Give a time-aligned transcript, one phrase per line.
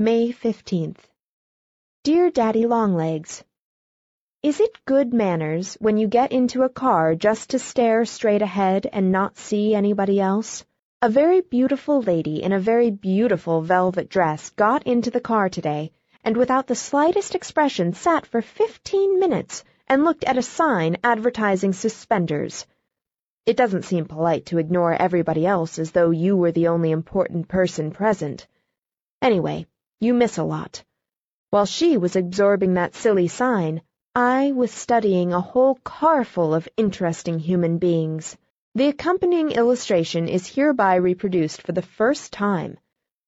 [0.00, 0.98] May 15th.
[2.02, 3.44] Dear Daddy Longlegs,
[4.42, 8.88] Is it good manners when you get into a car just to stare straight ahead
[8.92, 10.64] and not see anybody else?
[11.00, 15.92] A very beautiful lady in a very beautiful velvet dress got into the car today
[16.24, 21.72] and without the slightest expression sat for fifteen minutes and looked at a sign advertising
[21.72, 22.66] suspenders.
[23.46, 27.46] It doesn't seem polite to ignore everybody else as though you were the only important
[27.46, 28.48] person present.
[29.22, 29.68] Anyway,
[30.04, 30.84] you miss a lot.
[31.48, 33.80] While she was absorbing that silly sign,
[34.14, 38.36] I was studying a whole carful of interesting human beings.
[38.74, 42.76] The accompanying illustration is hereby reproduced for the first time.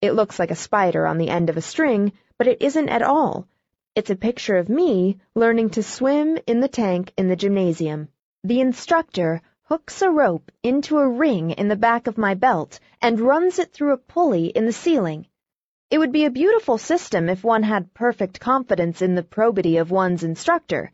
[0.03, 3.03] It looks like a spider on the end of a string, but it isn't at
[3.03, 3.49] all.
[3.95, 8.09] It's a picture of me learning to swim in the tank in the gymnasium.
[8.45, 13.19] The instructor hooks a rope into a ring in the back of my belt and
[13.19, 15.27] runs it through a pulley in the ceiling.
[15.89, 19.93] It would be a beautiful system if one had perfect confidence in the probity of
[19.93, 20.91] one's instructor.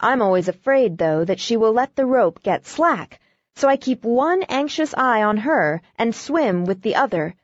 [0.00, 3.20] I'm always afraid, though, that she will let the rope get slack,
[3.56, 7.34] so I keep one anxious eye on her and swim with the other,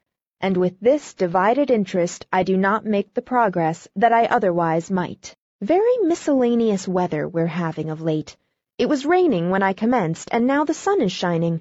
[0.40, 5.36] and with this divided interest I do not make the progress that I otherwise might.
[5.60, 8.34] Very miscellaneous weather we're having of late.
[8.78, 11.60] It was raining when I commenced, and now the sun is shining.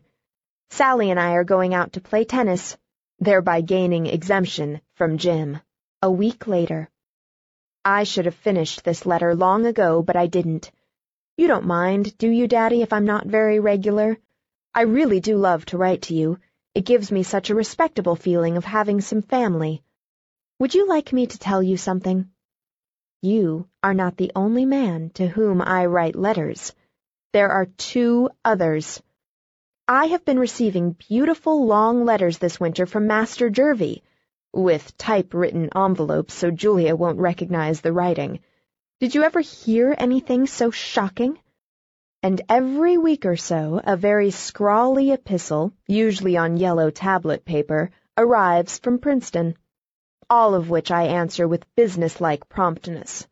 [0.70, 2.78] Sally and I are going out to play tennis
[3.20, 5.60] thereby gaining exemption from gym.
[6.02, 6.90] A week later.
[7.86, 10.72] I should have finished this letter long ago, but I didn't.
[11.38, 14.18] You don't mind, do you, Daddy, if I'm not very regular?
[14.74, 16.40] I really do love to write to you.
[16.74, 19.84] It gives me such a respectable feeling of having some family.
[20.58, 22.32] Would you like me to tell you something?
[23.22, 26.74] You are not the only man to whom I write letters.
[27.34, 29.00] There are two others.
[29.88, 34.02] I have been receiving beautiful long letters this winter from Master Jervie,
[34.54, 38.40] with typewritten envelopes so Julia won't recognize the writing.
[39.00, 41.38] Did you ever hear anything so shocking?
[42.24, 48.80] And every week or so a very scrawly epistle, usually on yellow tablet paper, arrives
[48.80, 49.56] from Princeton,
[50.30, 53.28] all of which I answer with businesslike promptness.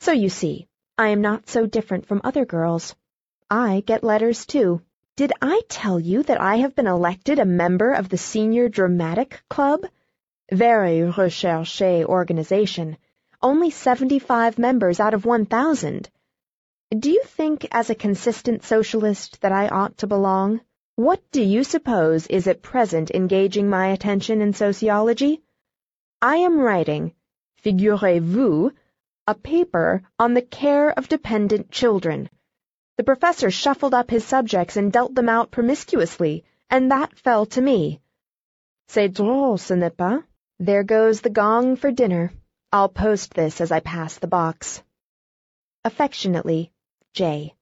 [0.00, 2.96] So you see, I am not so different from other girls.
[3.50, 4.82] I get letters too.
[5.16, 9.42] Did I tell you that I have been elected a member of the Senior Dramatic
[9.48, 9.84] Club?
[10.50, 12.96] Very recherché organization.
[13.42, 16.08] Only 75 members out of 1,000.
[16.90, 20.62] Do you think, as a consistent socialist, that I ought to belong?
[20.96, 25.42] What do you suppose is at present engaging my attention in sociology?
[26.22, 27.12] I am writing,
[27.58, 28.72] figurez-vous,
[29.26, 32.30] a paper on the care of dependent children.
[32.96, 37.60] The professor shuffled up his subjects and dealt them out promiscuously, and that fell to
[37.60, 38.00] me.
[38.88, 40.24] C'est drôle, ce n'est pas?
[40.60, 42.32] There goes the gong for dinner.
[42.72, 44.82] I'll post this as I pass the box.
[45.84, 46.72] Affectionately,
[47.14, 47.54] J.